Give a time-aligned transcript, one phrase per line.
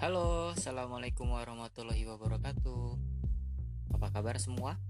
[0.00, 2.96] Halo, assalamualaikum warahmatullahi wabarakatuh.
[3.92, 4.80] Apa kabar semua?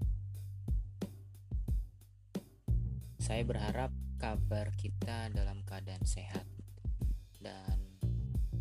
[3.19, 6.47] Saya berharap kabar kita dalam keadaan sehat,
[7.43, 7.75] dan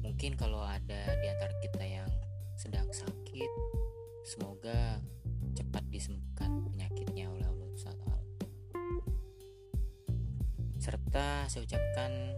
[0.02, 2.10] mungkin kalau ada di antara kita yang
[2.58, 3.52] sedang sakit,
[4.26, 4.98] semoga
[5.54, 8.10] cepat disembuhkan penyakitnya oleh Allah SWT.
[10.82, 12.34] Serta saya ucapkan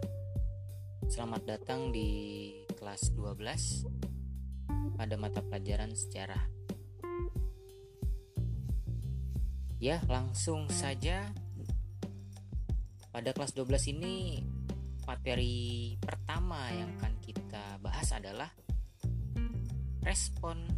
[1.09, 3.92] selamat datang di kelas 12
[5.03, 6.47] pada mata pelajaran sejarah.
[9.83, 11.27] Ya, langsung saja
[13.11, 14.47] pada kelas 12 ini
[15.03, 18.55] materi pertama yang akan kita bahas adalah
[20.07, 20.71] respon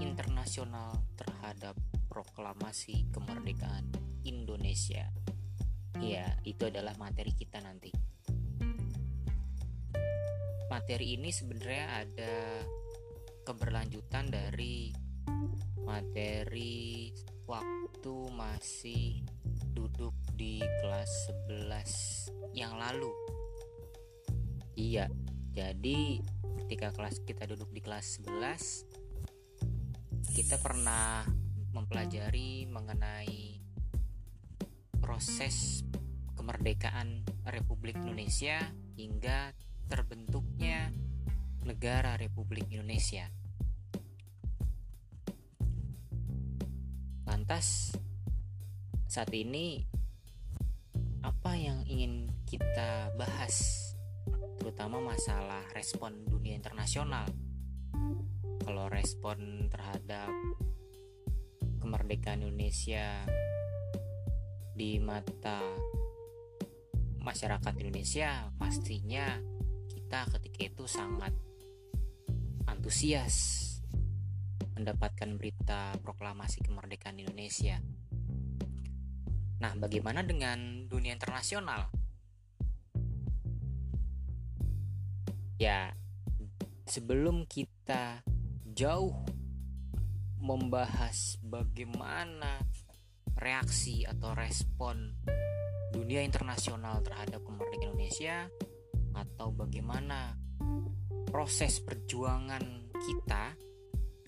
[0.00, 1.76] internasional terhadap
[2.08, 3.92] proklamasi kemerdekaan
[4.24, 5.12] Indonesia.
[6.00, 7.92] Ya, itu adalah materi kita nanti
[10.70, 12.34] materi ini sebenarnya ada
[13.50, 14.94] keberlanjutan dari
[15.82, 17.10] materi
[17.50, 19.26] waktu masih
[19.74, 21.10] duduk di kelas
[21.58, 23.10] 11 yang lalu.
[24.78, 25.10] Iya,
[25.50, 26.22] jadi
[26.62, 28.86] ketika kelas kita duduk di kelas 11
[30.30, 31.26] kita pernah
[31.74, 33.58] mempelajari mengenai
[35.02, 35.82] proses
[36.38, 38.62] kemerdekaan Republik Indonesia
[38.94, 39.50] hingga
[39.90, 40.94] terbentuknya
[41.66, 43.39] negara Republik Indonesia.
[47.50, 47.90] Lantas,
[49.10, 49.82] saat ini
[51.18, 53.74] apa yang ingin kita bahas,
[54.62, 57.26] terutama masalah respon dunia internasional?
[58.62, 60.30] Kalau respon terhadap
[61.82, 63.26] kemerdekaan Indonesia
[64.78, 65.58] di mata
[67.18, 69.26] masyarakat Indonesia pastinya
[69.90, 71.34] kita ketika itu sangat
[72.70, 73.59] antusias
[74.80, 77.76] mendapatkan berita proklamasi kemerdekaan Indonesia.
[79.60, 81.92] Nah, bagaimana dengan dunia internasional?
[85.60, 85.92] Ya,
[86.88, 88.24] sebelum kita
[88.72, 89.12] jauh
[90.40, 92.64] membahas bagaimana
[93.36, 95.12] reaksi atau respon
[95.92, 98.48] dunia internasional terhadap kemerdekaan Indonesia,
[99.12, 100.38] atau bagaimana
[101.28, 103.54] proses perjuangan kita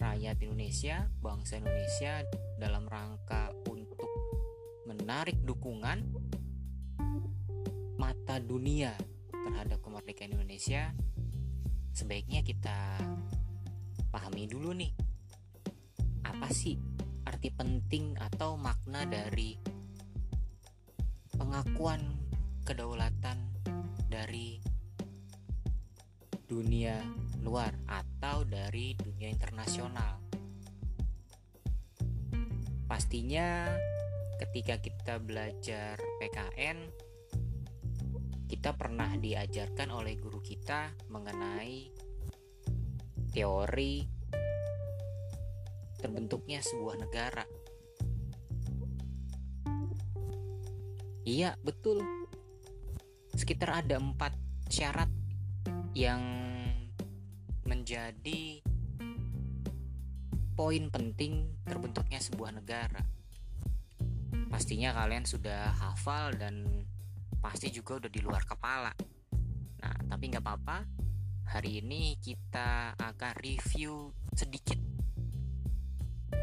[0.03, 2.27] rakyat Indonesia, bangsa Indonesia
[2.59, 4.03] dalam rangka untuk
[4.91, 6.03] menarik dukungan
[7.95, 8.99] mata dunia
[9.31, 10.91] terhadap kemerdekaan Indonesia
[11.95, 12.99] sebaiknya kita
[14.11, 14.91] pahami dulu nih
[16.27, 16.75] apa sih
[17.23, 19.55] arti penting atau makna dari
[21.39, 22.03] pengakuan
[22.67, 23.39] kedaulatan
[24.11, 24.59] dari
[26.51, 26.99] dunia
[27.39, 28.12] luar atau
[28.47, 30.23] dari dunia internasional.
[32.87, 33.67] Pastinya
[34.39, 36.79] ketika kita belajar PKN
[38.47, 41.91] kita pernah diajarkan oleh guru kita mengenai
[43.35, 44.07] teori
[45.99, 47.43] terbentuknya sebuah negara.
[51.27, 52.03] Iya, betul.
[53.35, 54.37] Sekitar ada empat
[54.69, 55.09] syarat
[55.97, 56.21] yang
[57.73, 58.61] menjadi
[60.53, 63.01] poin penting terbentuknya sebuah negara.
[64.53, 66.85] Pastinya kalian sudah hafal dan
[67.41, 68.93] pasti juga udah di luar kepala.
[69.81, 70.85] Nah, tapi nggak apa-apa.
[71.49, 74.77] Hari ini kita akan review sedikit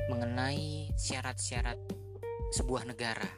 [0.10, 1.78] mengenai syarat-syarat
[2.58, 3.30] sebuah negara.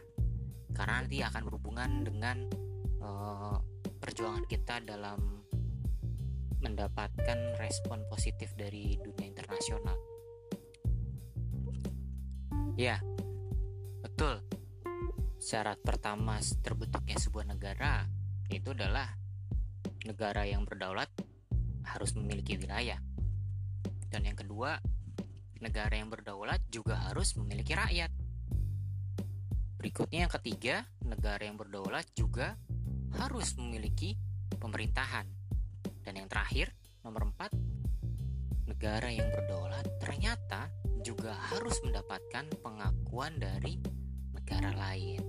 [0.72, 2.47] Karena nanti akan berhubungan dengan
[3.03, 3.59] uh,
[4.00, 5.41] perjuangan kita dalam
[6.62, 9.98] mendapatkan respon positif dari dunia internasional.
[12.80, 13.02] Ya,
[14.02, 14.42] betul.
[15.42, 18.06] Syarat pertama terbentuknya sebuah negara
[18.54, 19.10] itu adalah
[20.06, 21.10] negara yang berdaulat
[21.86, 22.98] harus memiliki wilayah.
[24.12, 24.78] Dan yang kedua,
[25.62, 28.12] negara yang berdaulat juga harus memiliki rakyat.
[29.81, 32.54] Berikutnya yang ketiga, negara yang berdaulat juga
[33.18, 34.14] harus memiliki
[34.62, 35.41] pemerintahan.
[36.01, 36.74] Dan yang terakhir,
[37.06, 37.53] nomor 4,
[38.65, 40.71] negara yang berdaulat ternyata
[41.01, 43.77] juga harus mendapatkan pengakuan dari
[44.33, 45.21] negara lain.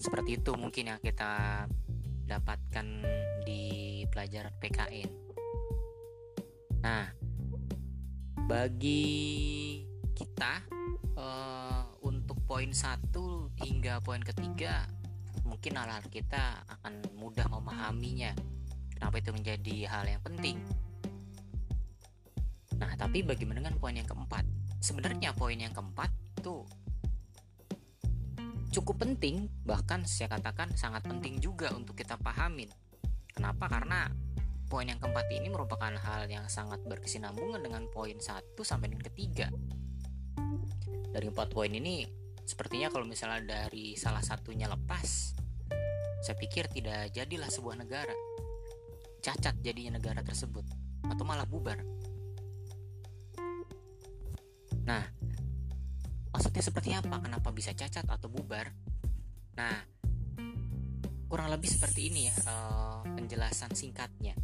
[0.00, 1.64] Seperti itu mungkin yang kita
[2.24, 2.86] dapatkan
[3.44, 3.62] di
[4.08, 5.10] pelajaran PKN.
[6.80, 7.04] Nah,
[8.48, 9.04] bagi
[10.16, 10.64] kita
[11.20, 14.88] uh, untuk poin satu hingga poin ketiga
[15.44, 18.32] mungkin hal-hal kita akan mudah memahaminya
[19.00, 20.60] Kenapa itu menjadi hal yang penting?
[22.76, 24.44] Nah, tapi bagaimana dengan poin yang keempat?
[24.84, 26.68] Sebenarnya poin yang keempat itu
[28.76, 32.68] cukup penting, bahkan saya katakan sangat penting juga untuk kita pahamin.
[33.32, 33.72] Kenapa?
[33.72, 34.04] Karena
[34.68, 39.48] poin yang keempat ini merupakan hal yang sangat berkesinambungan dengan poin satu sampai dengan ketiga.
[41.10, 42.04] Dari empat poin ini,
[42.44, 45.34] sepertinya kalau misalnya dari salah satunya lepas,
[46.22, 48.29] saya pikir tidak jadilah sebuah negara.
[49.20, 50.64] Cacat jadinya negara tersebut,
[51.04, 51.76] atau malah bubar.
[54.88, 55.04] Nah,
[56.32, 57.20] maksudnya seperti apa?
[57.20, 58.72] Kenapa bisa cacat atau bubar?
[59.60, 59.76] Nah,
[61.28, 64.34] kurang lebih seperti ini ya uh, penjelasan singkatnya.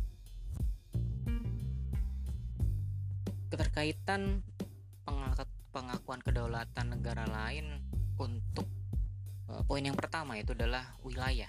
[3.57, 4.45] keterkaitan
[5.71, 7.85] pengakuan kedaulatan negara lain
[8.17, 8.65] untuk
[9.53, 11.49] uh, poin yang pertama itu adalah wilayah.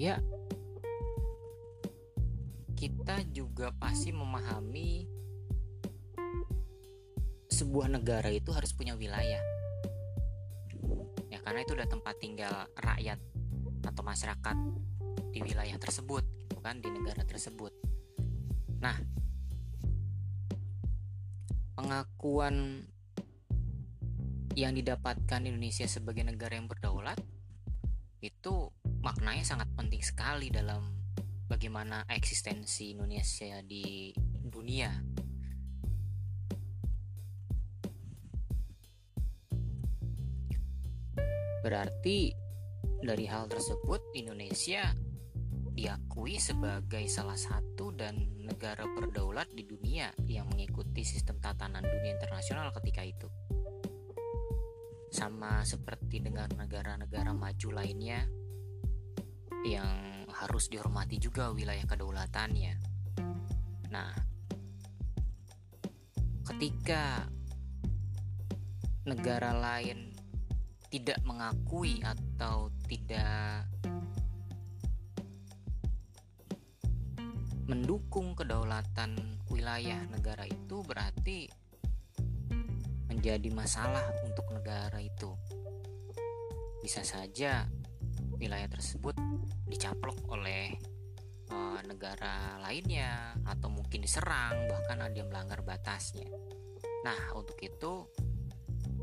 [0.00, 0.16] Ya,
[2.72, 5.04] kita juga pasti memahami
[7.52, 9.44] sebuah negara itu harus punya wilayah.
[11.28, 13.20] Ya, karena itu udah tempat tinggal rakyat
[13.84, 14.56] atau masyarakat
[15.36, 17.76] di wilayah tersebut, gitu kan, di negara tersebut.
[18.80, 18.96] Nah,
[21.76, 22.88] pengakuan
[24.56, 27.20] yang didapatkan Indonesia sebagai negara yang berdaulat
[28.24, 30.92] itu maknanya sangat penting sekali dalam
[31.48, 34.12] bagaimana eksistensi Indonesia di
[34.44, 34.92] dunia.
[41.60, 42.32] Berarti
[43.00, 44.92] dari hal tersebut Indonesia
[45.76, 52.72] diakui sebagai salah satu dan negara berdaulat di dunia yang mengikuti sistem tatanan dunia internasional
[52.80, 53.28] ketika itu.
[55.12, 58.39] Sama seperti dengan negara-negara maju lainnya
[59.64, 62.74] yang harus dihormati juga wilayah kedaulatannya.
[63.92, 64.12] Nah,
[66.48, 67.28] ketika
[69.04, 70.16] negara lain
[70.90, 73.68] tidak mengakui atau tidak
[77.70, 79.14] mendukung kedaulatan
[79.46, 81.46] wilayah negara itu berarti
[83.06, 85.38] menjadi masalah untuk negara itu.
[86.82, 87.70] Bisa saja
[88.40, 89.14] wilayah tersebut
[89.68, 90.74] dicaplok oleh
[91.50, 96.28] uh, negara lainnya atau mungkin diserang bahkan ada yang melanggar batasnya.
[97.06, 98.08] Nah, untuk itu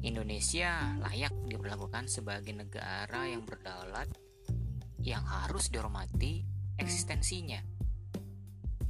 [0.06, 4.07] Indonesia layak diperlakukan sebagai negara yang berdaulat
[5.01, 6.45] yang harus dihormati
[6.78, 7.78] eksistensinya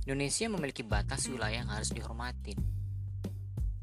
[0.07, 2.55] Indonesia memiliki batas wilayah yang harus dihormati.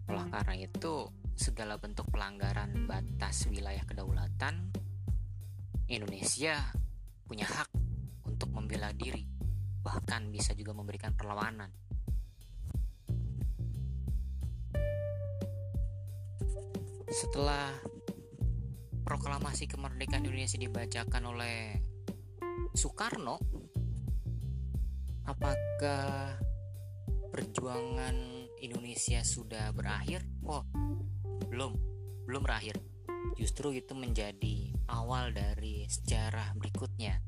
[0.08, 4.72] Oleh karena itu, segala bentuk pelanggaran batas wilayah kedaulatan,
[5.84, 6.56] Indonesia
[7.24, 7.72] punya hak
[8.28, 9.24] untuk membela diri,
[9.82, 11.72] bahkan bisa juga memberikan perlawanan.
[17.08, 17.70] Setelah
[19.06, 21.78] proklamasi kemerdekaan Indonesia dibacakan oleh
[22.74, 23.38] Soekarno
[25.24, 26.36] Apakah
[27.32, 28.12] perjuangan
[28.60, 30.20] Indonesia sudah berakhir?
[30.44, 30.68] Oh,
[31.48, 31.72] belum,
[32.28, 32.76] belum berakhir.
[33.40, 37.18] Justru itu menjadi awal dari sejarah berikutnya.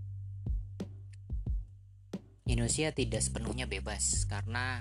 [2.47, 4.79] Indonesia tidak sepenuhnya bebas karena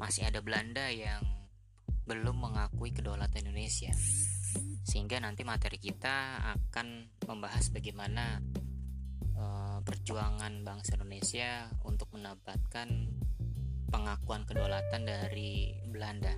[0.00, 1.20] masih ada Belanda yang
[2.08, 3.92] belum mengakui kedaulatan Indonesia.
[4.88, 8.40] Sehingga nanti materi kita akan membahas bagaimana
[9.38, 12.90] Eh, perjuangan bangsa Indonesia untuk mendapatkan
[13.86, 16.34] pengakuan kedaulatan dari Belanda.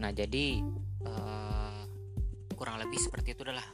[0.00, 0.64] Nah, jadi
[1.04, 1.79] uh,
[2.60, 3.64] kurang lebih seperti itu adalah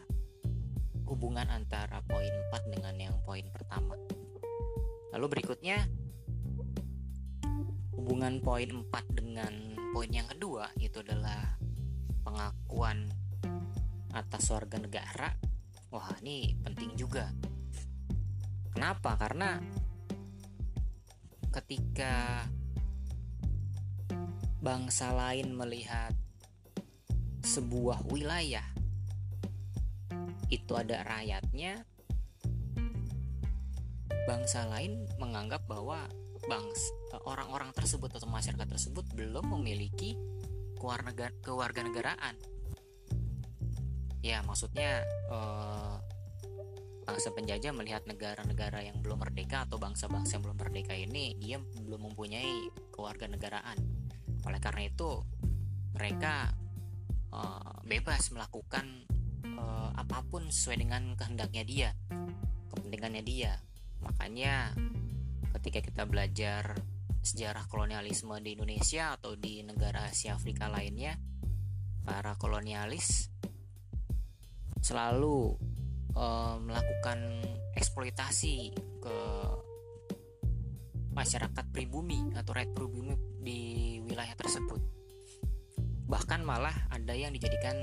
[1.11, 3.99] hubungan antara poin 4 dengan yang poin pertama.
[5.11, 5.83] Lalu berikutnya
[7.99, 11.59] hubungan poin 4 dengan poin yang kedua itu adalah
[12.23, 13.11] pengakuan
[14.15, 15.35] atas warga negara.
[15.91, 17.27] Wah ini penting juga.
[18.71, 19.19] Kenapa?
[19.19, 19.59] Karena
[21.51, 22.47] ketika
[24.63, 26.15] bangsa lain melihat
[27.43, 28.76] sebuah wilayah
[30.51, 31.83] itu ada rakyatnya
[34.27, 36.07] bangsa lain menganggap bahwa
[36.47, 36.91] bangsa
[37.27, 40.19] orang-orang tersebut atau masyarakat tersebut belum memiliki
[41.43, 42.37] kewarganegaraan.
[44.23, 45.99] Ya maksudnya uh,
[47.07, 52.11] bangsa penjajah melihat negara-negara yang belum merdeka atau bangsa-bangsa yang belum merdeka ini dia belum
[52.11, 53.79] mempunyai kewarganegaraan.
[54.43, 55.23] Oleh karena itu
[55.95, 56.51] mereka
[57.31, 59.07] uh, bebas melakukan
[59.55, 61.91] uh, apa pun sesuai dengan kehendaknya dia
[62.75, 63.53] kepentingannya dia
[64.03, 64.75] makanya
[65.61, 66.75] ketika kita belajar
[67.23, 71.19] sejarah kolonialisme di Indonesia atau di negara Asia Afrika lainnya
[72.07, 73.31] para kolonialis
[74.79, 75.59] selalu
[76.15, 77.19] uh, melakukan
[77.75, 78.71] eksploitasi
[79.03, 79.19] ke
[81.17, 83.61] masyarakat pribumi atau rakyat pribumi di
[84.05, 84.79] wilayah tersebut.
[86.07, 87.75] Bahkan malah ada yang dijadikan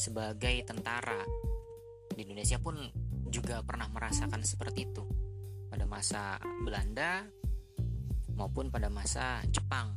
[0.00, 1.20] sebagai tentara.
[2.16, 2.80] Di Indonesia pun
[3.28, 5.04] juga pernah merasakan seperti itu
[5.68, 7.28] pada masa Belanda
[8.32, 9.92] maupun pada masa Jepang.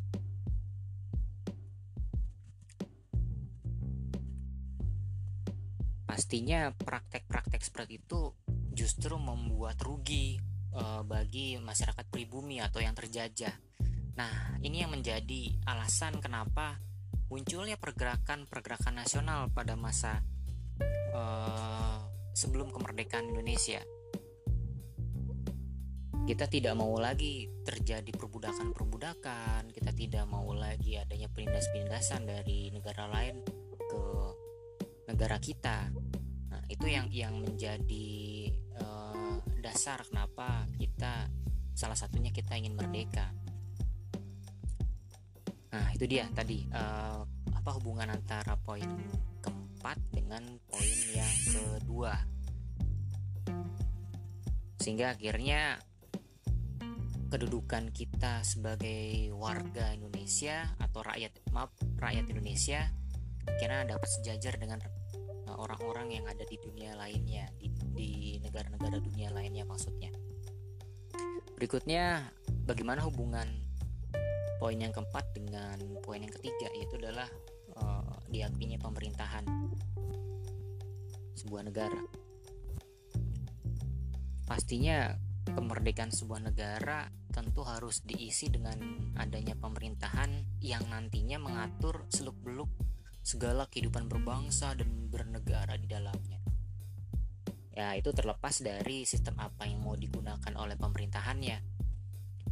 [6.04, 8.36] Pastinya praktek-praktek seperti itu
[8.76, 10.38] justru membuat rugi
[10.70, 13.56] e, bagi masyarakat pribumi atau yang terjajah.
[14.14, 16.78] Nah, ini yang menjadi alasan kenapa
[17.34, 20.22] munculnya pergerakan-pergerakan nasional pada masa
[21.10, 21.22] e,
[22.38, 23.82] sebelum kemerdekaan Indonesia.
[26.30, 33.42] Kita tidak mau lagi terjadi perbudakan-perbudakan, kita tidak mau lagi adanya penindas-penindasan dari negara lain
[33.82, 34.04] ke
[35.10, 35.90] negara kita
[36.72, 38.50] itu yang yang menjadi
[38.82, 41.30] uh, dasar kenapa kita
[41.78, 43.30] salah satunya kita ingin merdeka
[45.74, 47.26] nah itu dia tadi uh,
[47.58, 48.86] apa hubungan antara poin
[49.42, 52.14] keempat dengan poin yang kedua.
[54.78, 55.82] Sehingga akhirnya
[57.34, 62.94] kedudukan kita sebagai warga Indonesia atau rakyat maaf rakyat Indonesia
[63.50, 64.78] akhirnya dapat sejajar dengan
[65.58, 67.50] orang-orang yang ada di dunia lainnya
[67.98, 70.14] di negara-negara dunia lainnya maksudnya.
[71.58, 72.30] Berikutnya
[72.70, 73.63] bagaimana hubungan
[74.64, 77.28] poin yang keempat dengan poin yang ketiga yaitu adalah
[77.76, 79.44] uh, diakuinya pemerintahan
[81.36, 82.00] sebuah negara
[84.48, 85.20] pastinya
[85.52, 88.80] kemerdekaan sebuah negara tentu harus diisi dengan
[89.20, 92.72] adanya pemerintahan yang nantinya mengatur seluk-beluk
[93.20, 96.40] segala kehidupan berbangsa dan bernegara di dalamnya.
[97.74, 101.58] Ya, itu terlepas dari sistem apa yang mau digunakan oleh pemerintahannya.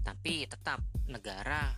[0.01, 1.69] Tapi tetap negara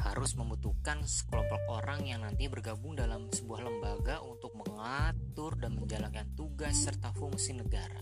[0.00, 6.76] harus membutuhkan sekelompok orang yang nanti bergabung dalam sebuah lembaga untuk mengatur dan menjalankan tugas
[6.88, 8.00] serta fungsi negara.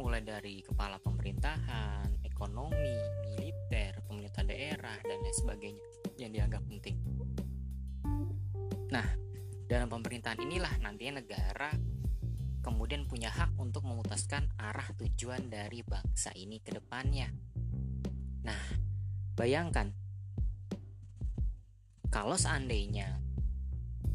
[0.00, 2.96] Mulai dari kepala pemerintahan, ekonomi,
[3.28, 5.84] militer, pemerintah daerah, dan lain sebagainya
[6.16, 6.96] yang dianggap penting.
[8.90, 9.08] Nah,
[9.68, 11.72] dalam pemerintahan inilah nantinya negara
[12.64, 17.28] kemudian punya hak untuk memutuskan arah tujuan dari bangsa ini ke depannya.
[18.40, 18.64] Nah,
[19.36, 19.92] bayangkan
[22.14, 23.18] kalau seandainya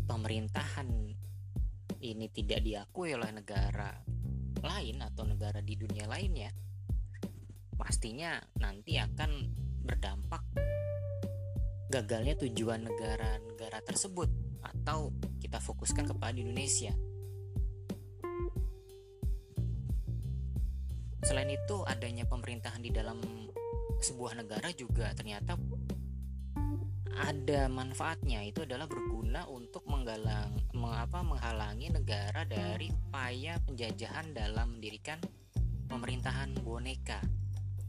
[0.08, 0.88] pemerintahan
[2.00, 3.92] ini tidak diakui oleh negara
[4.64, 6.48] lain atau negara di dunia lainnya,
[7.76, 9.52] pastinya nanti akan
[9.84, 10.40] berdampak
[11.92, 14.32] gagalnya tujuan negara-negara tersebut
[14.64, 15.12] atau
[15.44, 16.96] kita fokuskan kepada Indonesia.
[21.28, 23.20] Selain itu, adanya pemerintahan di dalam
[24.00, 25.60] sebuah negara juga ternyata
[27.20, 35.20] ada manfaatnya itu adalah berguna untuk menggalang mengapa menghalangi negara dari upaya penjajahan dalam mendirikan
[35.92, 37.20] pemerintahan boneka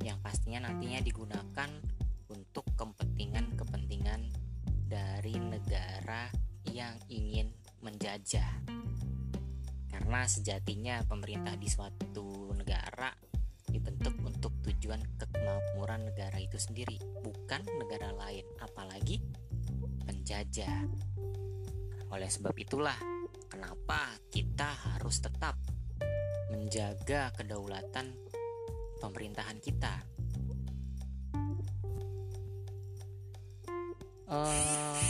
[0.03, 1.71] yang pastinya nantinya digunakan
[2.33, 4.33] untuk kepentingan-kepentingan
[4.91, 6.27] dari negara
[6.73, 8.67] yang ingin menjajah.
[9.91, 13.30] Karena sejatinya pemerintah di suatu negara
[14.41, 19.21] untuk tujuan kemakmuran negara itu sendiri, bukan negara lain, apalagi
[20.09, 20.89] penjajah.
[22.09, 22.97] Oleh sebab itulah
[23.53, 25.61] kenapa kita harus tetap
[26.49, 28.17] menjaga kedaulatan
[29.05, 30.09] pemerintahan kita.
[34.25, 35.05] Uh,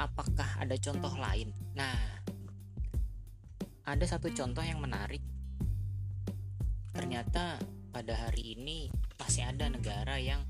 [0.00, 1.52] apakah ada contoh lain?
[1.76, 2.00] Nah,
[3.84, 5.20] ada satu contoh yang menarik.
[6.96, 7.69] Ternyata
[8.00, 8.88] pada hari ini
[9.20, 10.40] masih ada negara yang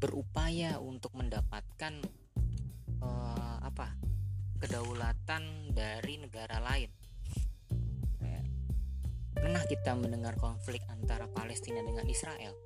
[0.00, 2.00] berupaya untuk mendapatkan
[3.04, 3.92] uh, apa
[4.56, 6.88] kedaulatan dari negara lain.
[9.36, 12.56] Pernah kita mendengar konflik antara Palestina dengan Israel?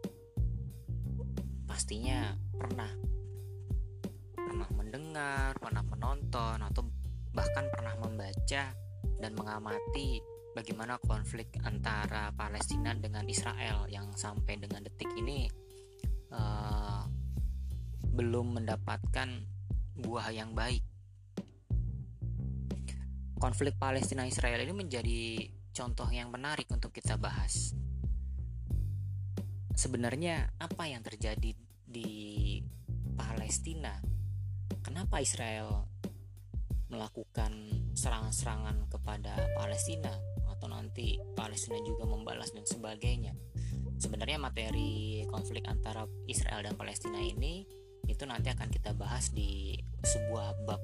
[1.67, 2.95] Pastinya pernah
[4.39, 6.87] pernah mendengar, pernah menonton, atau
[7.35, 8.71] bahkan pernah membaca
[9.19, 15.47] dan mengamati bagaimana konflik antara Palestina dengan Israel yang sampai dengan detik ini
[16.35, 17.07] uh,
[18.11, 19.29] belum mendapatkan
[20.01, 20.83] buah yang baik.
[23.41, 27.73] Konflik Palestina Israel ini menjadi contoh yang menarik untuk kita bahas.
[29.81, 31.57] sebenarnya apa yang terjadi
[31.89, 32.13] di
[33.17, 33.97] Palestina?
[34.85, 35.89] Kenapa Israel
[36.93, 37.53] melakukan
[37.97, 40.13] serangan-serangan kepada Palestina
[40.51, 43.35] atau nanti Palestina juga membalas dan sebagainya?
[44.01, 47.65] Sebenarnya materi konflik antara Israel dan Palestina ini
[48.09, 50.81] itu nanti akan kita bahas di sebuah bab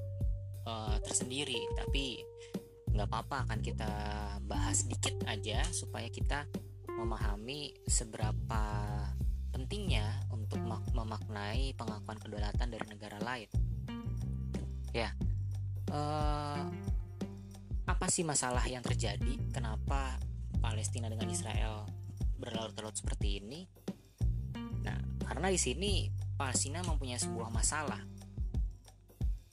[0.69, 2.21] uh, tersendiri, tapi
[2.93, 3.91] nggak apa-apa akan kita
[4.45, 6.45] bahas sedikit aja supaya kita
[6.97, 8.63] memahami seberapa
[9.53, 10.61] pentingnya untuk
[10.93, 13.49] memaknai pengakuan kedaulatan dari negara lain.
[14.93, 15.13] Ya,
[15.93, 16.65] uh,
[18.11, 19.39] sih masalah yang terjadi?
[19.51, 20.19] Kenapa
[20.59, 21.87] Palestina dengan Israel
[22.39, 23.67] berlarut-larut seperti ini?
[24.83, 24.97] Nah,
[25.27, 27.99] karena di sini Palestina mempunyai sebuah masalah.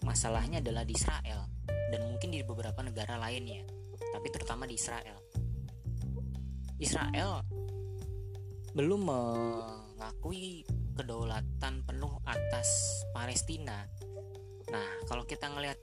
[0.04, 3.64] Masalahnya adalah di Israel dan mungkin di beberapa negara lainnya,
[4.12, 5.16] tapi terutama di Israel.
[6.76, 7.40] Israel
[8.76, 12.68] belum mengakui kedaulatan penuh atas
[13.16, 13.87] Palestina.
[14.68, 15.78] Nah, kalau kita ngelihat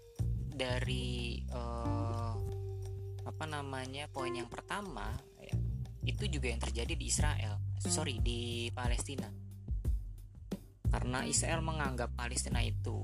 [0.54, 2.01] dari uh,
[3.42, 5.58] apa namanya poin yang pertama, ya,
[6.06, 9.26] itu juga yang terjadi di Israel, sorry di Palestina.
[10.86, 13.02] Karena Israel menganggap Palestina itu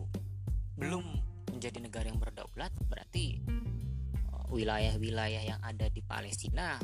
[0.78, 1.02] belum
[1.50, 6.78] menjadi negara yang berdaulat berarti eh, wilayah-wilayah yang ada di Palestina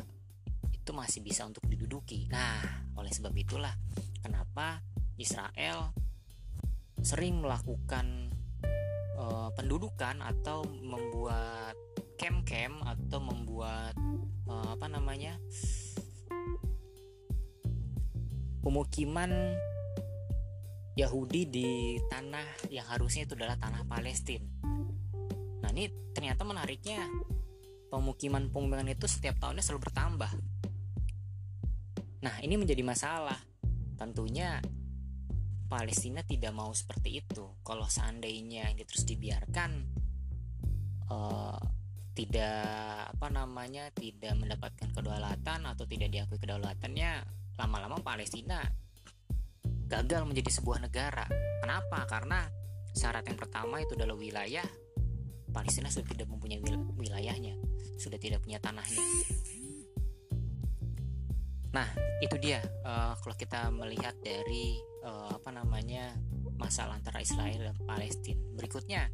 [0.74, 2.26] itu masih bisa untuk diduduki.
[2.34, 2.58] Nah,
[2.98, 3.78] oleh sebab itulah
[4.26, 4.82] kenapa
[5.22, 5.94] Israel
[7.06, 8.34] sering melakukan
[9.14, 11.83] uh, pendudukan atau membuat
[12.16, 13.98] camp-camp atau membuat
[14.48, 15.38] uh, apa namanya
[18.64, 19.32] pemukiman
[20.94, 21.70] Yahudi di
[22.08, 24.46] tanah yang harusnya itu adalah tanah Palestina.
[25.60, 27.02] Nah ini ternyata menariknya
[27.90, 30.32] pemukiman-pemukiman itu setiap tahunnya selalu bertambah.
[32.24, 33.38] Nah ini menjadi masalah.
[33.98, 34.62] Tentunya
[35.66, 37.58] Palestina tidak mau seperti itu.
[37.66, 39.72] Kalau seandainya ini terus dibiarkan,
[41.10, 41.58] uh,
[42.14, 47.26] tidak apa namanya tidak mendapatkan kedaulatan atau tidak diakui kedaulatannya,
[47.58, 48.62] lama-lama Palestina
[49.90, 51.26] gagal menjadi sebuah negara.
[51.62, 52.06] Kenapa?
[52.10, 52.46] Karena
[52.94, 54.66] syarat yang pertama itu adalah wilayah.
[55.54, 56.66] Palestina sudah tidak mempunyai
[56.98, 57.54] wilayahnya,
[58.02, 58.98] sudah tidak punya tanahnya.
[61.74, 61.90] Nah,
[62.22, 66.14] itu dia uh, kalau kita melihat dari uh, apa namanya
[66.58, 68.42] masalah antara Israel dan Palestina.
[68.58, 69.10] Berikutnya,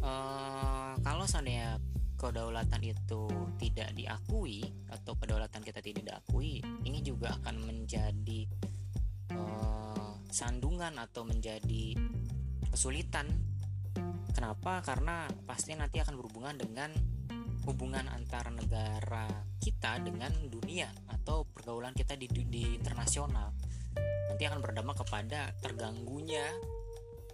[0.00, 1.76] uh, kalau seandainya
[2.22, 3.26] kedaulatan itu
[3.58, 4.62] tidak diakui
[4.94, 8.46] atau kedaulatan kita tidak diakui, ini juga akan menjadi
[9.34, 11.98] uh, sandungan atau menjadi
[12.70, 13.26] kesulitan.
[14.30, 14.80] Kenapa?
[14.86, 16.94] Karena pasti nanti akan berhubungan dengan
[17.66, 19.26] hubungan antara negara
[19.58, 23.50] kita dengan dunia atau pergaulan kita di, di internasional.
[24.30, 26.46] Nanti akan berdampak kepada terganggunya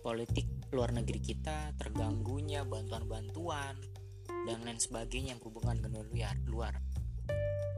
[0.01, 3.98] politik luar negeri kita, terganggunya bantuan-bantuan
[4.29, 6.37] dan lain sebagainya yang berhubungan dengan luar.
[6.49, 6.75] luar.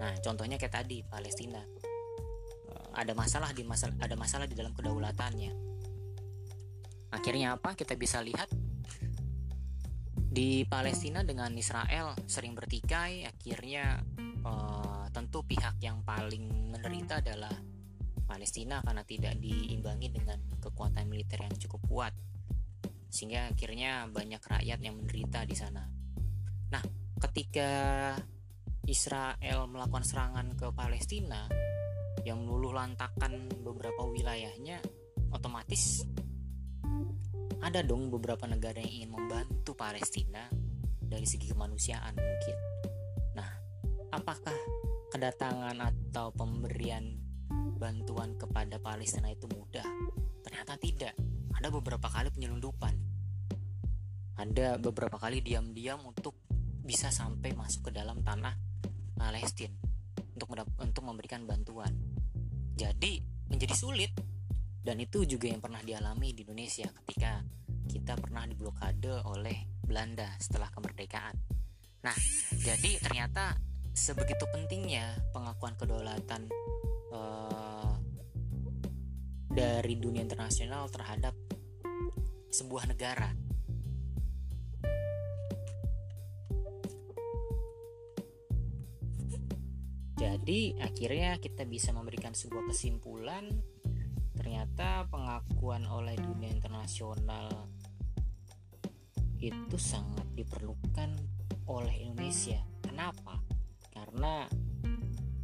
[0.01, 1.61] Nah, contohnya kayak tadi Palestina
[2.95, 5.53] ada masalah di masalah ada masalah di dalam kedaulatannya.
[7.11, 7.75] Akhirnya apa?
[7.75, 8.51] Kita bisa lihat
[10.31, 13.27] di Palestina dengan Israel sering bertikai.
[13.27, 13.99] Akhirnya
[14.47, 17.53] uh, tentu pihak yang paling menderita adalah
[18.31, 22.15] Palestina karena tidak diimbangi dengan kekuatan militer yang cukup kuat.
[23.11, 26.00] Sehingga akhirnya banyak rakyat yang menderita di sana.
[26.71, 26.83] Nah,
[27.29, 27.71] ketika
[28.87, 31.47] Israel melakukan serangan ke Palestina,
[32.25, 34.83] yang meluluh lantakan beberapa wilayahnya
[35.33, 36.05] otomatis
[37.61, 40.49] ada dong beberapa negara yang ingin membantu Palestina
[40.97, 42.57] dari segi kemanusiaan mungkin.
[43.37, 43.51] Nah,
[44.17, 44.57] apakah
[45.13, 47.21] kedatangan atau pemberian
[47.77, 49.85] bantuan kepada Palestina itu mudah?
[50.41, 51.15] Ternyata tidak.
[51.53, 52.95] Ada beberapa kali penyelundupan.
[54.41, 56.40] Ada beberapa kali diam-diam untuk
[56.91, 58.51] bisa sampai masuk ke dalam tanah
[59.15, 59.79] Palestina
[60.35, 61.95] untuk untuk memberikan bantuan.
[62.75, 64.11] Jadi menjadi sulit
[64.83, 67.47] dan itu juga yang pernah dialami di Indonesia ketika
[67.87, 71.39] kita pernah diblokade oleh Belanda setelah kemerdekaan.
[72.03, 72.17] Nah,
[72.59, 73.55] jadi ternyata
[73.95, 76.51] sebegitu pentingnya pengakuan kedaulatan
[77.15, 77.95] uh,
[79.47, 81.39] dari dunia internasional terhadap
[82.51, 83.31] sebuah negara
[90.41, 93.45] Jadi akhirnya kita bisa memberikan sebuah kesimpulan
[94.33, 97.69] ternyata pengakuan oleh dunia internasional
[99.37, 101.13] itu sangat diperlukan
[101.69, 102.57] oleh Indonesia.
[102.81, 103.37] Kenapa?
[103.93, 104.49] Karena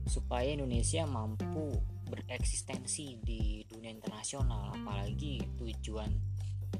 [0.08, 1.76] supaya Indonesia mampu
[2.08, 6.08] bereksistensi di dunia internasional apalagi tujuan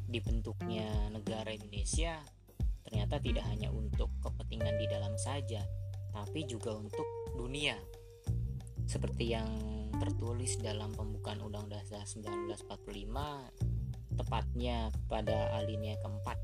[0.07, 2.23] dibentuknya negara Indonesia
[2.87, 5.67] ternyata tidak hanya untuk kepentingan di dalam saja
[6.15, 7.75] tapi juga untuk dunia
[8.87, 9.51] seperti yang
[9.99, 12.71] tertulis dalam pembukaan Undang-Undang Dasar 1945
[14.17, 16.39] tepatnya pada alinea keempat.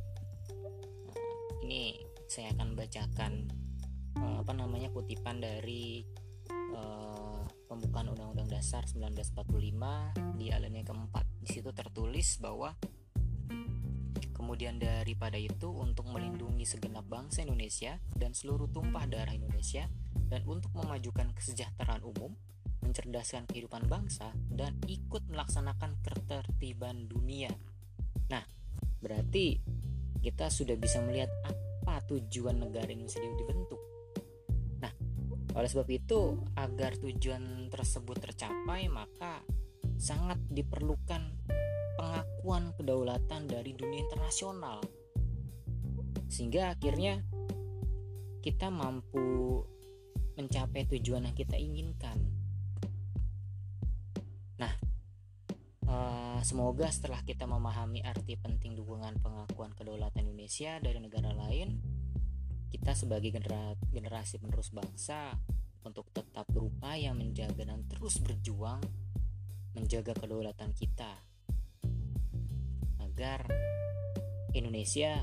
[1.07, 1.19] Nah,
[1.65, 3.33] ini saya akan bacakan
[4.19, 6.03] uh, apa namanya kutipan dari
[6.75, 11.25] uh, pembukaan Undang-Undang Dasar 1945 di alinea keempat.
[11.41, 12.75] Di situ tertulis bahwa
[14.35, 19.87] kemudian daripada itu untuk melindungi segenap bangsa Indonesia dan seluruh tumpah darah Indonesia
[20.33, 22.33] dan untuk memajukan kesejahteraan umum,
[22.81, 27.53] mencerdaskan kehidupan bangsa, dan ikut melaksanakan ketertiban dunia.
[28.33, 28.41] Nah,
[29.05, 29.61] berarti
[30.25, 33.77] kita sudah bisa melihat apa tujuan negara Indonesia dibentuk.
[34.81, 34.93] Nah,
[35.53, 39.45] oleh sebab itu, agar tujuan tersebut tercapai, maka
[40.01, 41.29] sangat diperlukan
[42.01, 44.81] pengakuan kedaulatan dari dunia internasional.
[46.33, 47.21] Sehingga akhirnya
[48.41, 49.61] kita mampu
[50.39, 52.17] mencapai tujuan yang kita inginkan.
[54.57, 54.73] Nah,
[55.89, 61.81] uh, semoga setelah kita memahami arti penting dukungan pengakuan kedaulatan Indonesia dari negara lain,
[62.73, 65.37] kita sebagai genera generasi penerus bangsa
[65.83, 68.81] untuk tetap berupaya menjaga dan terus berjuang
[69.75, 71.13] menjaga kedaulatan kita
[73.03, 73.45] agar
[74.53, 75.21] Indonesia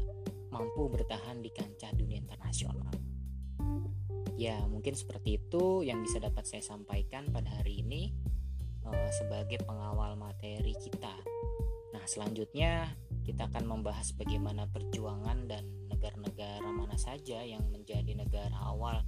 [0.50, 2.89] mampu bertahan di kancah dunia internasional.
[4.40, 8.16] Ya, mungkin seperti itu yang bisa dapat saya sampaikan pada hari ini
[8.88, 11.12] uh, sebagai pengawal materi kita.
[11.92, 12.88] Nah, selanjutnya
[13.28, 19.04] kita akan membahas bagaimana perjuangan dan negara-negara mana saja yang menjadi negara awal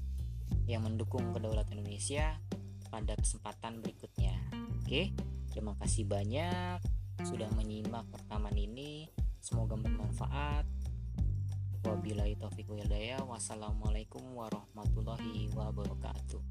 [0.67, 2.35] yang mendukung kedaulatan Indonesia
[2.91, 4.35] pada kesempatan berikutnya.
[4.83, 5.15] Oke,
[5.47, 6.83] terima kasih banyak
[7.23, 9.07] sudah menyimak rekaman ini.
[9.39, 10.80] Semoga bermanfaat.
[11.81, 13.25] Wabillahi taufiq hidayah.
[13.25, 16.41] Wassalamualaikum warahmatullahi wabarakatuh.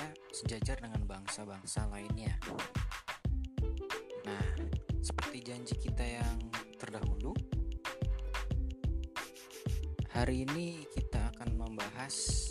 [0.00, 2.32] Kedudukannya sejajar dengan bangsa-bangsa lainnya.
[4.24, 4.44] Nah,
[5.04, 6.38] seperti janji kita yang
[6.80, 7.36] terdahulu,
[10.08, 11.20] hari ini kita
[11.56, 12.50] membahas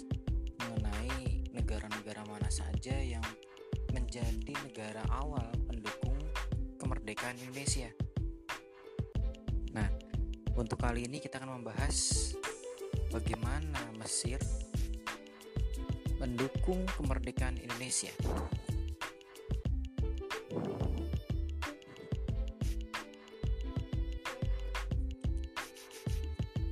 [0.61, 3.23] mengenai negara-negara mana saja yang
[3.89, 6.17] menjadi negara awal pendukung
[6.77, 7.89] kemerdekaan Indonesia.
[9.73, 9.89] Nah,
[10.53, 12.29] untuk kali ini kita akan membahas
[13.09, 14.37] bagaimana Mesir
[16.19, 18.11] mendukung kemerdekaan Indonesia.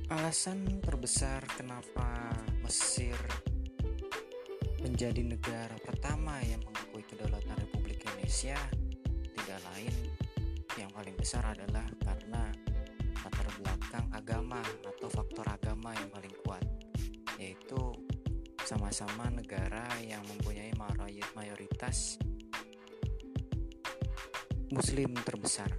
[0.08, 2.32] Alasan terbesar kenapa
[2.64, 3.16] Mesir
[4.80, 8.56] menjadi negara pertama yang mengakui kedaulatan Republik Indonesia
[9.36, 9.94] tidak lain
[10.80, 12.48] yang paling besar adalah karena
[13.20, 16.64] latar belakang agama atau faktor agama yang paling kuat
[17.36, 17.97] yaitu
[18.68, 20.76] sama-sama negara yang mempunyai
[21.32, 22.20] mayoritas
[24.68, 25.72] muslim terbesar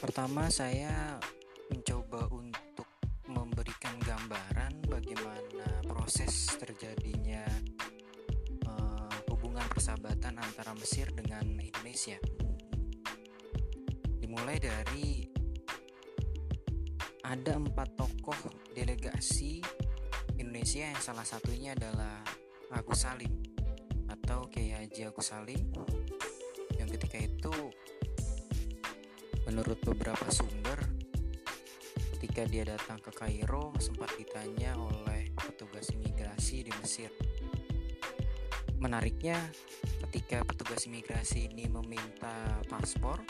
[0.00, 1.20] pertama saya
[1.68, 2.88] mencoba untuk
[3.28, 7.44] memberikan gambaran bagaimana proses terjadinya
[8.64, 12.16] uh, hubungan persahabatan antara Mesir dengan Indonesia.
[14.22, 15.25] Dimulai dari
[17.26, 18.38] ada empat tokoh
[18.70, 19.58] delegasi
[20.38, 22.22] Indonesia yang salah satunya adalah
[22.70, 23.34] Agus Salim
[24.06, 25.74] atau Kiai Haji Agus Salim
[26.78, 27.54] yang ketika itu
[29.50, 30.78] menurut beberapa sumber
[32.16, 37.12] Ketika dia datang ke Kairo, sempat ditanya oleh petugas imigrasi di Mesir.
[38.80, 39.36] Menariknya,
[40.08, 43.20] ketika petugas imigrasi ini meminta paspor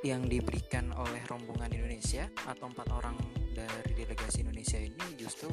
[0.00, 3.16] yang diberikan oleh rombongan Indonesia atau empat orang
[3.52, 5.52] dari delegasi Indonesia ini justru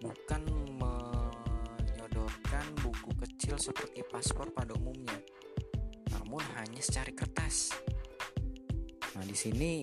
[0.00, 0.60] bukan
[3.50, 5.18] kecil seperti paspor pada umumnya,
[6.14, 7.74] namun hanya secara kertas.
[9.18, 9.82] Nah, di sini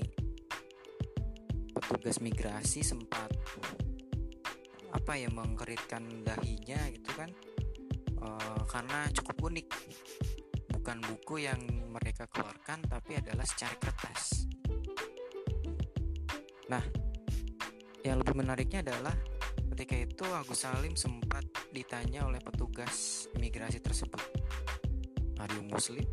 [1.75, 3.27] petugas migrasi sempat
[4.95, 7.27] apa ya mengkeritkan dahinya gitu kan
[8.08, 8.27] e,
[8.71, 9.67] karena cukup unik
[10.88, 11.60] bukan buku yang
[11.91, 14.47] mereka keluarkan tapi adalah secara kertas
[16.71, 16.80] nah
[18.08, 19.12] yang lebih menariknya adalah
[19.76, 21.43] ketika itu Agus Salim sempat
[21.76, 24.23] ditanya oleh petugas imigrasi tersebut
[25.43, 26.08] Are muslim?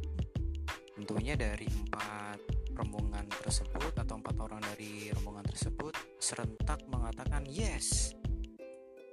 [0.98, 2.42] Tentunya dari empat
[2.74, 8.10] rombongan tersebut atau empat orang dari rombongan tersebut serentak mengatakan yes.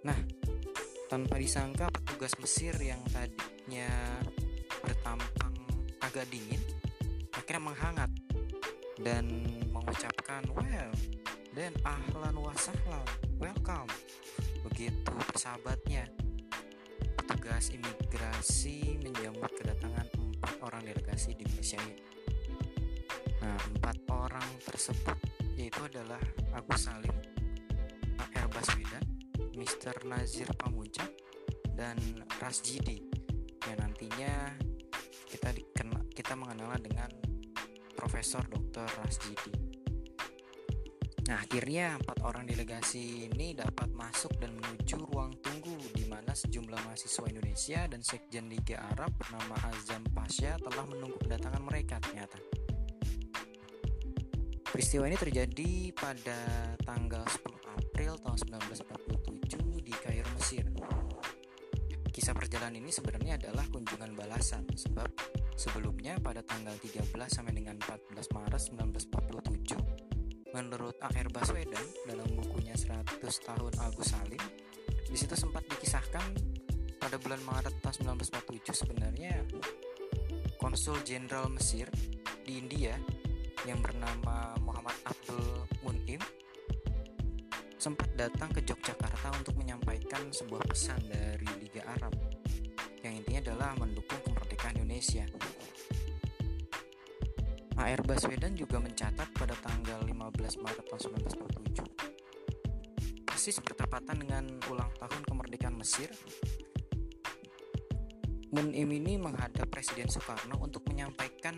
[0.02, 0.18] Nah,
[1.06, 3.88] tanpa disangka petugas Mesir yang tadinya
[4.82, 5.51] bertampang
[6.12, 6.60] agak dingin
[7.32, 8.12] akhirnya menghangat
[9.00, 10.92] dan mengucapkan well
[11.56, 13.08] dan ahlan wa sahlan
[13.40, 13.88] welcome
[14.68, 16.04] begitu persahabatnya
[17.16, 21.96] petugas imigrasi menyambut kedatangan empat orang delegasi di ini
[23.40, 25.16] nah empat orang tersebut
[25.56, 26.20] yaitu adalah
[26.52, 27.16] Agus Salim
[28.20, 28.52] A.R.
[28.52, 29.08] Baswedan
[29.56, 29.96] Mr.
[30.12, 31.08] Nazir Pamuncak
[31.72, 31.96] dan
[32.44, 33.00] Rasjidi
[33.64, 34.60] yang nantinya
[35.32, 35.56] kita
[36.32, 37.12] kita mengenalnya dengan
[37.92, 38.88] Profesor Dr.
[39.04, 39.52] Rasjidi.
[41.28, 46.88] Nah, akhirnya empat orang delegasi ini dapat masuk dan menuju ruang tunggu di mana sejumlah
[46.88, 52.40] mahasiswa Indonesia dan Sekjen Liga Arab bernama Azam Pasha telah menunggu kedatangan mereka ternyata.
[54.72, 56.40] Peristiwa ini terjadi pada
[56.88, 58.38] tanggal 10 April tahun
[58.72, 60.64] 1947 di Kairo, Mesir.
[62.08, 65.11] Kisah perjalanan ini sebenarnya adalah kunjungan balasan sebab
[65.56, 71.28] sebelumnya pada tanggal 13 sampai dengan 14 Maret 1947 menurut A.R.
[71.32, 74.44] Baswedan dalam bukunya 100 tahun Agus Salim
[75.08, 76.28] di situ sempat dikisahkan
[77.00, 79.44] pada bulan Maret tahun 1947 sebenarnya
[80.62, 81.90] konsul jenderal Mesir
[82.46, 82.96] di India
[83.66, 86.22] yang bernama Muhammad Abdul Munim
[87.82, 92.14] sempat datang ke Yogyakarta untuk menyampaikan sebuah pesan dari Liga Arab
[93.02, 94.22] yang intinya adalah mendukung
[94.72, 95.28] Indonesia.
[97.82, 105.26] AR Baswedan juga mencatat pada tanggal 15 Maret tahun 1947 persis bertepatan dengan ulang tahun
[105.26, 106.14] kemerdekaan Mesir
[108.54, 111.58] Munim ini menghadap Presiden Soekarno untuk menyampaikan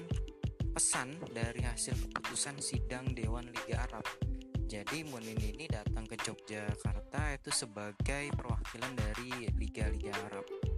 [0.71, 4.07] pesan dari hasil keputusan sidang Dewan Liga Arab
[4.63, 10.72] jadi Munin ini datang ke Yogyakarta itu sebagai perwakilan dari Liga-Liga Arab.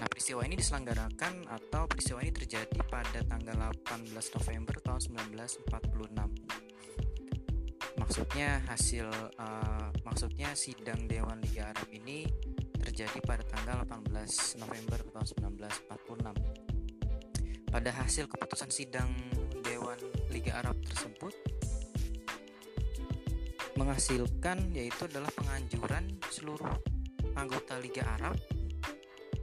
[0.00, 8.00] Nah, peristiwa ini diselenggarakan atau peristiwa ini terjadi pada tanggal 18 November tahun 1946.
[8.00, 12.24] Maksudnya hasil uh, maksudnya sidang Dewan Liga Arab ini
[12.80, 15.52] terjadi pada tanggal 18 November tahun
[15.92, 17.68] 1946.
[17.68, 19.12] Pada hasil keputusan sidang
[19.60, 20.00] Dewan
[20.32, 21.36] Liga Arab tersebut
[23.76, 26.72] menghasilkan yaitu adalah penganjuran seluruh
[27.36, 28.40] anggota Liga Arab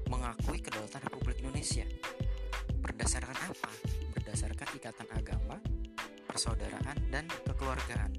[0.08, 1.86] mengakui kedaulatan Republik Indonesia.
[2.80, 3.72] Berdasarkan apa?
[4.16, 5.60] Berdasarkan ikatan agama,
[6.28, 8.12] persaudaraan, dan kekeluargaan.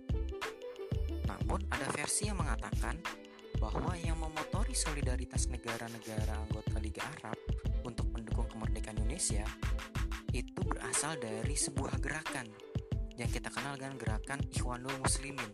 [1.29, 2.97] Namun ada versi yang mengatakan
[3.59, 7.37] bahwa yang memotori solidaritas negara-negara anggota Liga Arab
[7.83, 9.45] untuk mendukung kemerdekaan Indonesia
[10.33, 12.47] itu berasal dari sebuah gerakan
[13.19, 15.51] yang kita kenal dengan gerakan Ikhwanul Muslimin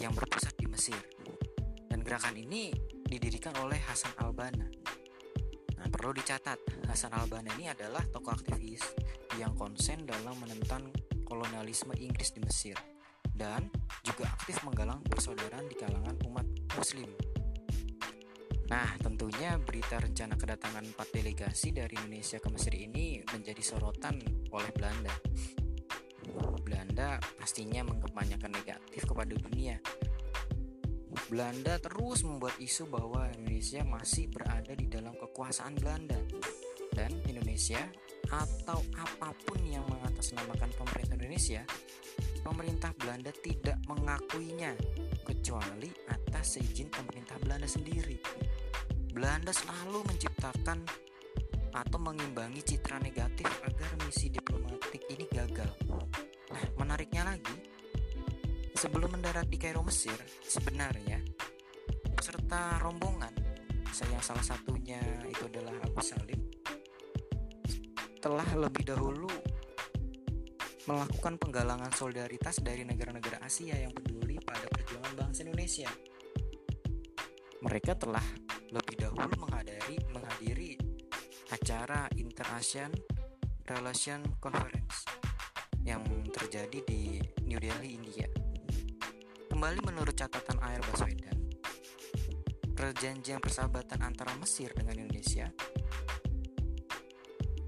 [0.00, 0.98] yang berpusat di Mesir.
[1.86, 2.74] Dan gerakan ini
[3.06, 4.66] didirikan oleh Hasan Albana.
[5.98, 8.86] Perlu dicatat, Hasan Albana ini adalah tokoh aktivis
[9.34, 10.94] yang konsen dalam menentang
[11.26, 12.78] kolonialisme Inggris di Mesir
[13.34, 13.66] dan
[14.06, 16.46] juga aktif menggalang persaudaraan di kalangan umat
[16.78, 17.10] muslim.
[18.70, 24.22] Nah, tentunya berita rencana kedatangan empat delegasi dari Indonesia ke Mesir ini menjadi sorotan
[24.54, 25.10] oleh Belanda.
[26.62, 29.82] Belanda pastinya mengebanyakan negatif kepada dunia.
[31.26, 36.18] Belanda terus membuat isu bahwa Indonesia masih berada di dalam kekuasaan Belanda
[36.94, 37.82] dan Indonesia
[38.30, 41.62] atau apa pun yang mengatasnamakan pemerintah Indonesia,
[42.44, 44.72] pemerintah Belanda tidak mengakuinya
[45.24, 48.16] kecuali atas seizin pemerintah Belanda sendiri.
[49.12, 50.84] Belanda selalu menciptakan
[51.72, 55.68] atau mengimbangi citra negatif agar misi diplomatik ini gagal.
[56.48, 57.67] Nah, menariknya lagi,
[58.78, 60.14] sebelum mendarat di Kairo Mesir,
[60.46, 61.18] sebenarnya
[62.14, 63.34] peserta rombongan,
[63.90, 66.38] saya salah satunya itu adalah Abu Salim,
[68.22, 69.26] telah lebih dahulu
[70.86, 75.90] melakukan penggalangan solidaritas dari negara-negara Asia yang peduli pada perjuangan bangsa Indonesia.
[77.58, 78.22] Mereka telah
[78.70, 80.78] lebih dahulu menghadiri menghadiri
[81.50, 82.94] acara Inter-ASEAN
[83.74, 85.02] Relation Conference
[85.82, 88.37] yang terjadi di New Delhi, India.
[89.58, 91.34] Kembali menurut catatan Air Baswedan,
[92.78, 95.50] perjanjian persahabatan antara Mesir dengan Indonesia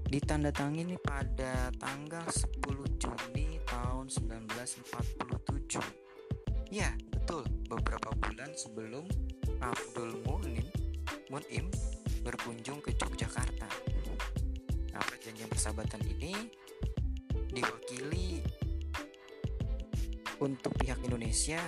[0.07, 6.71] ditandatangani pada tanggal 10 Juni tahun 1947.
[6.71, 9.03] Ya, betul, beberapa bulan sebelum
[9.59, 10.63] Abdul Munim
[11.27, 11.67] Munim
[12.23, 13.67] berkunjung ke Yogyakarta.
[14.95, 16.55] Nah, perjanjian persahabatan ini
[17.51, 18.39] diwakili
[20.41, 21.61] untuk pihak Indonesia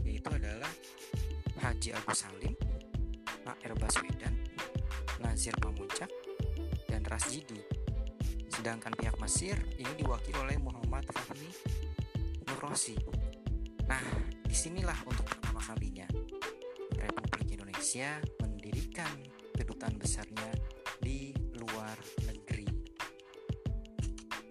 [0.00, 0.72] yaitu adalah
[1.60, 2.56] Haji Agus Salim,
[3.44, 3.74] A.R.
[3.76, 4.34] Baswedan,
[5.20, 6.08] Nazir Pamuncak,
[6.88, 7.60] dan Rasjidi.
[8.48, 11.50] Sedangkan pihak Mesir ini diwakili oleh Muhammad Fahmi
[12.48, 12.96] Nurrosi.
[13.84, 14.02] Nah,
[14.42, 16.08] di sinilah untuk pertama kalinya
[16.96, 19.12] Republik Indonesia mendirikan
[19.52, 20.50] kedutaan besarnya
[20.98, 22.45] di luar negeri.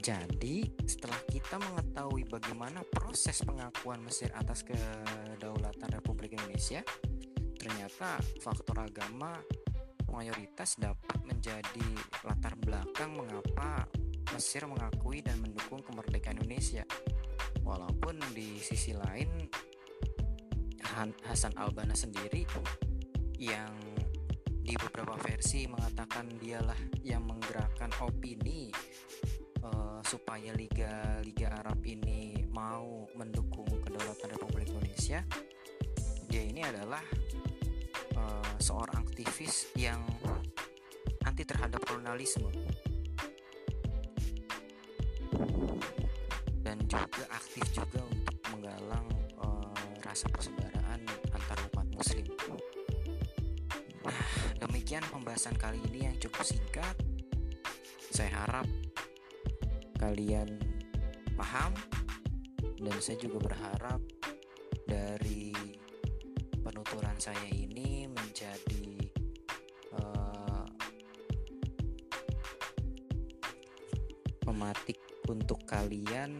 [0.06, 6.86] Jadi, setelah kita mengetahui bagaimana proses pengakuan Mesir atas kedaulatan Republik Indonesia,
[7.58, 9.34] ternyata faktor agama
[10.14, 11.90] mayoritas dapat menjadi
[12.22, 13.90] latar belakang mengapa
[14.30, 16.86] Mesir mengakui dan mendukung kemerdekaan Indonesia.
[17.66, 19.50] Walaupun di sisi lain
[21.26, 22.46] Hasan Albana sendiri
[23.42, 23.74] yang
[24.66, 28.70] di beberapa versi mengatakan dialah yang menggerakkan opini
[29.66, 35.26] uh, supaya Liga Liga Arab ini mau mendukung kedaulatan Republik Indonesia.
[36.30, 37.02] Dia ini adalah
[38.18, 40.04] uh, seorang aktivis yang
[41.26, 42.48] anti terhadap kolonialisme
[46.66, 49.08] dan juga aktif juga untuk menggalang
[49.40, 51.02] uh, rasa persaudaraan
[51.34, 52.26] antar umat muslim.
[54.06, 54.22] Nah,
[54.62, 56.96] demikian pembahasan kali ini yang cukup singkat.
[58.10, 58.66] Saya harap
[60.00, 60.60] kalian
[61.36, 61.72] paham
[62.80, 64.02] dan saya juga berharap
[64.86, 65.56] dari
[66.62, 68.88] penuturan saya ini menjadi
[69.98, 70.66] uh,
[74.50, 76.38] mematik untuk kalian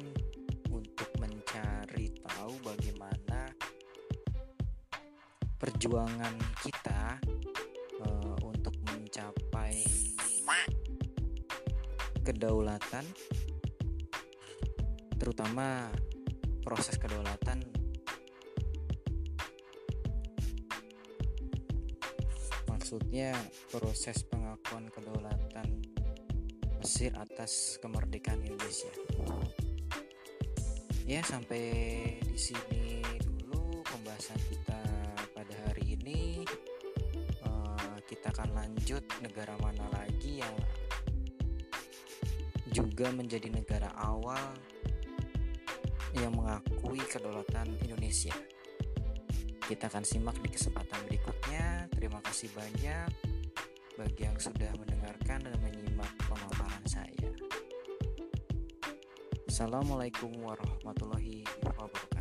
[0.70, 3.50] untuk mencari tahu bagaimana
[5.58, 7.18] perjuangan kita
[8.06, 9.82] uh, untuk mencapai
[12.26, 13.06] kedaulatan
[15.26, 15.90] terutama
[16.62, 17.66] proses kedaulatan
[22.70, 23.34] maksudnya
[23.74, 25.82] proses pengakuan kedaulatan
[26.86, 28.94] Mesir atas kemerdekaan Indonesia.
[31.02, 31.74] Ya, sampai
[32.22, 34.86] di sini dulu pembahasan kita
[35.34, 36.46] pada hari ini.
[37.42, 40.56] Uh, kita akan lanjut negara mana lagi yang
[42.70, 44.54] juga menjadi negara awal
[46.22, 48.34] yang mengakui kedaulatan Indonesia.
[49.66, 51.90] Kita akan simak di kesempatan berikutnya.
[51.92, 53.10] Terima kasih banyak
[53.96, 57.28] bagi yang sudah mendengarkan dan menyimak pemaparan saya.
[59.50, 62.15] Assalamualaikum warahmatullahi wabarakatuh.